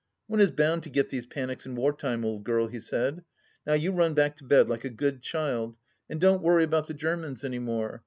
"One 0.25 0.39
is 0.39 0.49
bound 0.49 0.81
to 0.81 0.89
get 0.89 1.11
these 1.11 1.27
panics 1.27 1.67
in 1.67 1.75
war 1.75 1.93
time, 1.93 2.25
old 2.25 2.43
girl!" 2.43 2.65
he 2.69 2.79
said." 2.79 3.23
Now 3.67 3.73
you 3.73 3.91
run 3.91 4.15
back 4.15 4.35
to 4.37 4.43
bed 4.43 4.67
like 4.67 4.83
a 4.83 4.89
good 4.89 5.21
child, 5.21 5.75
and 6.09 6.19
don't 6.19 6.41
worry 6.41 6.63
about 6.63 6.87
the 6.87 6.95
Germans 6.95 7.43
any 7.43 7.59
more. 7.59 7.99